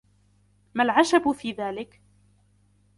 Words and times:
ما 0.73 0.83
العجب 0.83 1.31
في 1.31 1.51
ذلك؟ 1.51 1.99